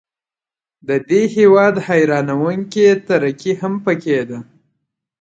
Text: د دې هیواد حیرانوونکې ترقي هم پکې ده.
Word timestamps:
د 0.87 0.89
دې 1.09 1.21
هیواد 1.37 1.75
حیرانوونکې 1.87 2.85
ترقي 3.07 3.53
هم 3.61 3.73
پکې 3.85 4.19
ده. 4.29 4.39